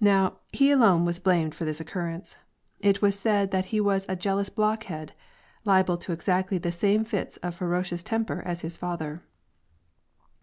[0.00, 2.38] Now, he alone was blamed for this occurrence;
[2.78, 5.12] it was said that he was a jealous blockhead,
[5.66, 9.22] liable to exactly the same fits of ferocious temper as his father.